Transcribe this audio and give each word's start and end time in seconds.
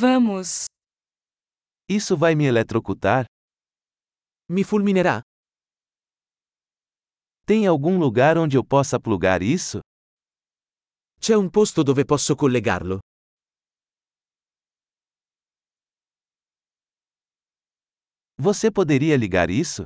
Vamos. 0.00 0.66
Isso 1.90 2.16
vai 2.16 2.36
me 2.36 2.44
eletrocutar? 2.46 3.24
Mi 4.48 4.62
fulminerà? 4.62 5.22
Tem 7.44 7.66
algum 7.66 7.98
lugar 7.98 8.38
onde 8.38 8.56
eu 8.56 8.64
possa 8.64 9.00
plugar 9.00 9.42
isso? 9.42 9.80
C'è 11.18 11.34
un 11.34 11.50
posto 11.50 11.82
dove 11.82 12.04
posso 12.04 12.36
collegarlo? 12.36 13.00
Você 18.36 18.70
poderia 18.70 19.16
ligar 19.16 19.50
isso? 19.50 19.84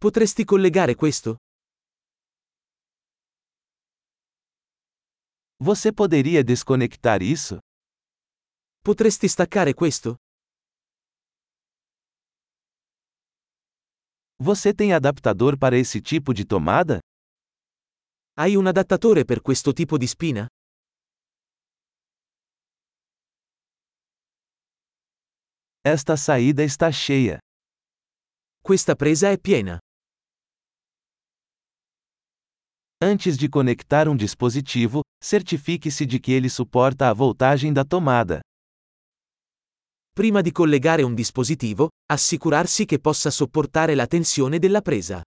Potresti 0.00 0.46
collegare 0.46 0.94
questo? 0.94 1.36
Você 5.60 5.92
poderia 5.92 6.42
desconectar 6.42 7.20
isso? 7.22 7.58
Potresti 8.88 9.28
staccare 9.28 9.74
questo? 9.74 10.14
Você 14.40 14.72
tem 14.72 14.94
adaptador 14.94 15.58
para 15.58 15.76
esse 15.76 16.00
tipo 16.00 16.32
de 16.32 16.46
tomada? 16.46 16.98
Hai 18.32 18.56
un 18.56 18.66
adattatore 18.66 19.26
per 19.26 19.42
questo 19.42 19.74
tipo 19.74 19.98
di 19.98 20.06
spina? 20.06 20.46
Esta 25.84 26.16
saída 26.16 26.62
está 26.62 26.90
cheia. 26.90 27.38
Questa 28.62 28.94
presa 28.94 29.28
è 29.28 29.38
piena. 29.38 29.78
Antes 33.02 33.36
de 33.36 33.50
conectar 33.50 34.08
um 34.08 34.16
dispositivo, 34.16 35.02
certifique-se 35.22 36.06
de 36.06 36.18
que 36.18 36.32
ele 36.32 36.48
suporta 36.48 37.10
a 37.10 37.12
voltagem 37.12 37.70
da 37.70 37.84
tomada. 37.84 38.40
Prima 40.18 40.40
di 40.40 40.50
collegare 40.50 41.04
un 41.04 41.14
dispositivo, 41.14 41.90
assicurarsi 42.06 42.84
che 42.86 42.98
possa 42.98 43.30
sopportare 43.30 43.94
la 43.94 44.08
tensione 44.08 44.58
della 44.58 44.80
presa. 44.80 45.22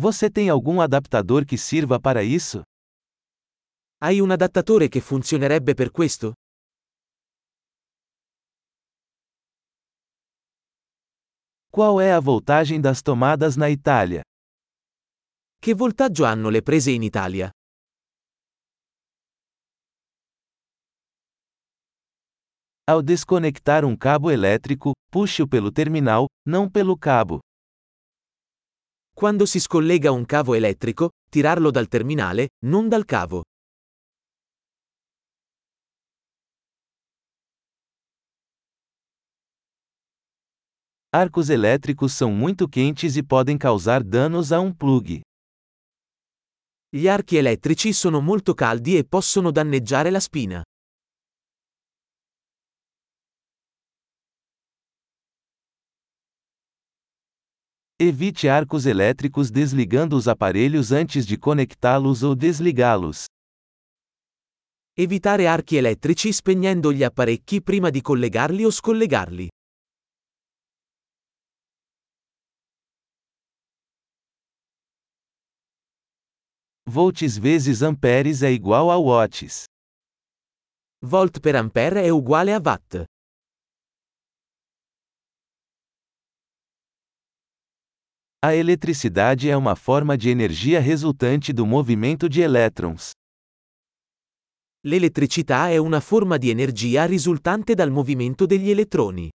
Você 0.00 0.30
tem 0.30 0.48
algum 0.48 0.80
adaptador 0.80 1.44
que 1.44 1.58
sirva 1.58 2.00
para 2.00 2.22
isso? 2.22 2.62
Hai 3.98 4.20
un 4.20 4.30
adattatore 4.30 4.88
che 4.88 5.02
funzionerebbe 5.02 5.74
per 5.74 5.90
questo? 5.90 6.32
Qual 11.70 12.00
é 12.00 12.12
a 12.12 12.18
voltagem 12.18 12.80
das 12.80 13.02
tomadas 13.02 13.56
na 13.56 13.68
Itália? 13.68 14.22
Che 15.62 15.74
voltaggio 15.74 16.24
hanno 16.24 16.48
le 16.48 16.62
prese 16.62 16.90
in 16.90 17.02
Italia? 17.02 17.50
Ao 22.84 23.02
desconectar 23.02 23.84
um 23.84 23.94
cabo 23.94 24.30
elétrico, 24.30 24.92
puxe-o 25.10 25.46
pelo 25.46 25.70
terminal, 25.70 26.24
não 26.48 26.66
pelo 26.70 26.96
cabo. 26.96 27.40
Quando 29.14 29.44
si 29.44 29.60
scollega 29.60 30.10
un 30.10 30.24
cavo 30.24 30.54
elettrico, 30.54 31.10
tirarlo 31.28 31.70
dal 31.70 31.88
terminale, 31.88 32.48
non 32.64 32.88
dal 32.88 33.04
cavo. 33.04 33.42
Arcos 41.12 41.50
elétricos 41.50 42.14
são 42.14 42.32
muito 42.32 42.66
quentes 42.66 43.14
e 43.18 43.22
podem 43.22 43.58
causar 43.58 44.02
danos 44.02 44.52
a 44.52 44.58
um 44.58 44.72
plug. 44.72 45.20
Gli 46.92 47.06
archi 47.06 47.36
elettrici 47.36 47.92
sono 47.92 48.20
molto 48.20 48.52
caldi 48.52 48.96
e 48.96 49.04
possono 49.04 49.52
danneggiare 49.52 50.10
la 50.10 50.18
spina. 50.18 50.60
Evite 57.94 58.48
arcos 58.48 58.86
elétricos 58.86 59.52
desligando 59.52 60.16
os 60.16 60.26
aparelhos 60.26 60.90
antes 60.90 61.26
de 61.26 61.38
conectá-los 61.38 62.24
ou 62.24 62.34
desligá-los. 62.34 63.26
Evitare 64.92 65.46
archi 65.46 65.76
elettrici 65.76 66.32
spegnendo 66.32 66.92
gli 66.92 67.04
apparecchi 67.04 67.62
prima 67.62 67.90
di 67.90 68.00
collegarli 68.00 68.64
o 68.64 68.70
scollegarli. 68.72 69.48
Volts 76.92 77.38
vezes 77.38 77.82
amperes 77.82 78.42
é 78.42 78.50
igual 78.50 78.90
a 78.90 78.98
watts. 78.98 79.62
Volt 81.00 81.38
per 81.38 81.54
ampere 81.54 82.02
è 82.02 82.08
uguale 82.08 82.52
a 82.52 82.60
watt. 82.60 83.04
A 88.44 88.54
eletricidade 88.54 89.48
é 89.48 89.56
uma 89.56 89.76
forma 89.76 90.16
de 90.16 90.30
energia 90.30 90.80
resultante 90.80 91.52
do 91.52 91.64
movimento 91.64 92.28
de 92.28 92.40
elétrons. 92.40 93.12
L'elettricità 94.84 95.68
è 95.68 95.76
una 95.76 96.00
forma 96.00 96.38
di 96.38 96.50
energia 96.50 97.06
risultante 97.06 97.74
dal 97.74 97.92
movimento 97.92 98.46
degli 98.46 98.68
elettroni. 98.68 99.30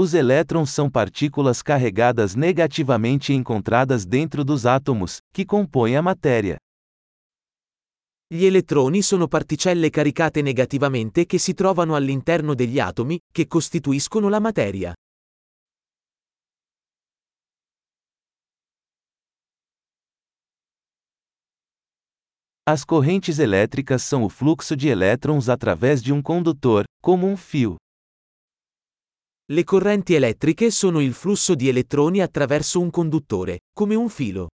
Os 0.00 0.14
elétrons 0.14 0.70
são 0.70 0.88
partículas 0.88 1.60
carregadas 1.60 2.36
negativamente 2.36 3.32
encontradas 3.32 4.06
dentro 4.06 4.44
dos 4.44 4.64
átomos, 4.64 5.18
que 5.32 5.44
compõem 5.44 5.96
a 5.96 6.00
matéria. 6.00 6.56
Gli 8.32 8.44
elettroni 8.44 9.02
sono 9.02 9.26
particelle 9.26 9.90
caricate 9.90 10.40
negativamente 10.40 11.26
che 11.26 11.38
si 11.38 11.52
trovano 11.52 11.96
all'interno 11.96 12.54
degli 12.54 12.78
atomi, 12.78 13.18
che 13.32 13.48
costituiscono 13.48 14.28
la 14.28 14.38
materia. 14.38 14.92
As 22.64 22.84
correntes 22.84 23.40
elétricas 23.40 24.04
são 24.04 24.22
o 24.22 24.28
fluxo 24.28 24.76
de 24.76 24.86
elétrons 24.86 25.48
através 25.48 26.00
de 26.00 26.12
um 26.12 26.22
condutor, 26.22 26.84
como 27.02 27.26
um 27.26 27.36
fio. 27.36 27.76
Le 29.50 29.64
correnti 29.64 30.12
elettriche 30.12 30.70
sono 30.70 31.00
il 31.00 31.14
flusso 31.14 31.54
di 31.54 31.68
elettroni 31.68 32.20
attraverso 32.20 32.80
un 32.80 32.90
conduttore, 32.90 33.60
come 33.72 33.94
un 33.94 34.10
filo. 34.10 34.48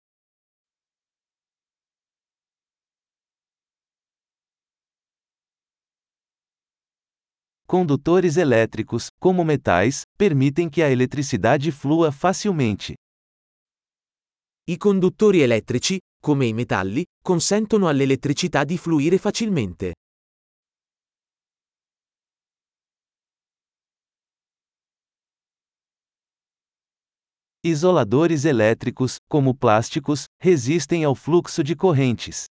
Condutores 7.67 8.37
elétricos, 8.37 9.09
como 9.19 9.43
metais, 9.43 10.05
permitem 10.17 10.69
que 10.69 10.85
a 10.85 10.89
eletricidade 10.89 11.73
flua 11.73 12.13
facilmente. 12.13 12.95
I 14.71 14.77
conduttori 14.77 15.41
elettrici, 15.41 15.99
come 16.21 16.47
i 16.47 16.53
metalli, 16.53 17.05
consentono 17.21 17.89
all'elettricità 17.89 18.63
di 18.63 18.79
fluire 18.79 19.19
facilmente. 19.19 19.95
Isoladores 27.67 28.45
elétricos, 28.45 29.17
como 29.27 29.55
plásticos, 29.55 30.25
resistem 30.39 31.03
ao 31.03 31.15
fluxo 31.15 31.65
de 31.65 31.75
correntes. 31.75 32.45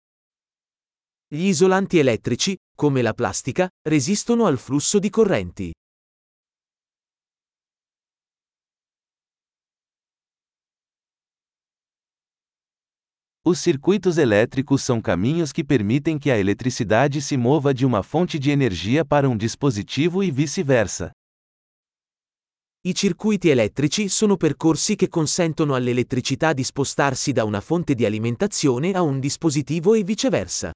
Gli 1.31 1.49
isolanti 1.49 1.99
elettrici, 1.99 2.57
come 2.75 3.03
la 3.03 3.13
plastica, 3.13 3.69
resistono 3.87 4.47
al 4.47 4.57
flusso 4.57 4.99
di 4.99 5.11
correnti. 5.11 5.71
Os 13.45 13.59
circuitos 13.59 14.17
elétricos 14.17 14.81
são 14.81 14.99
caminhos 14.99 15.53
que 15.53 15.63
permitem 15.63 16.19
que 16.19 16.31
a 16.31 16.39
eletricidade 16.39 17.21
se 17.21 17.37
mova 17.37 17.75
de 17.75 17.85
uma 17.85 18.03
fonte 18.03 18.39
de 18.39 18.51
energia 18.51 19.05
para 19.05 19.29
um 19.29 19.37
dispositivo 19.37 20.25
e 20.25 20.31
vice-versa. 20.31 21.13
I 22.85 22.97
circuiti 22.97 23.49
elettrici 23.49 24.09
sono 24.09 24.37
percorsi 24.37 24.97
che 24.97 25.09
consentono 25.09 25.77
all'elettricità 25.77 26.53
di 26.53 26.65
spostarsi 26.65 27.31
da 27.31 27.45
una 27.45 27.61
fonte 27.61 27.95
di 27.95 28.05
alimentazione 28.05 28.91
a 28.91 29.03
un 29.03 29.21
dispositivo 29.21 29.95
e 29.95 30.03
viceversa. 30.03 30.73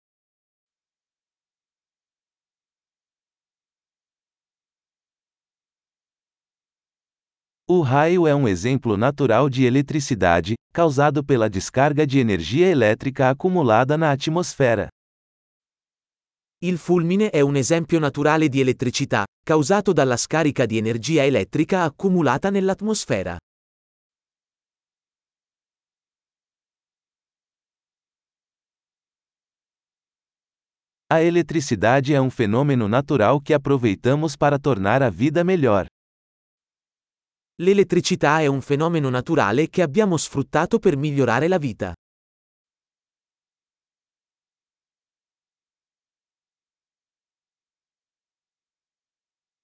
O 7.69 7.83
raio 7.83 8.29
é 8.29 8.35
um 8.37 8.47
exemplo 8.47 8.97
natural 8.97 9.51
de 9.51 9.65
eletricidade, 9.65 10.55
causado 10.73 11.25
pela 11.25 11.51
descarga 11.51 12.07
de 12.07 12.21
energia 12.21 12.69
elétrica 12.69 13.31
acumulada 13.31 13.99
na 13.99 14.13
atmosfera. 14.13 14.89
Il 16.61 16.79
fulmine 16.79 17.29
è 17.29 17.41
un 17.41 17.55
esempio 17.55 17.99
naturale 17.99 18.49
di 18.49 18.61
elettricità, 18.61 19.27
causato 19.43 19.93
dalla 19.93 20.17
scarica 20.17 20.65
di 20.65 20.79
energia 20.79 21.23
elettrica 21.23 21.83
accumulata 21.83 22.49
nell'atmosfera. 22.49 23.37
A 31.09 31.21
eletricidade 31.21 32.15
é 32.15 32.21
um 32.21 32.31
fenômeno 32.31 32.89
natural 32.89 33.39
que 33.43 33.53
aproveitamos 33.53 34.35
para 34.35 34.59
tornar 34.59 35.03
a 35.03 35.11
vida 35.11 35.45
melhor. 35.45 35.87
L'elettricità 37.61 38.41
è 38.41 38.47
un 38.47 38.63
fenomeno 38.63 39.11
naturale 39.11 39.69
che 39.69 39.83
abbiamo 39.83 40.17
sfruttato 40.17 40.79
per 40.79 40.97
migliorare 40.97 41.49
la 41.49 41.59
vita. 41.59 41.93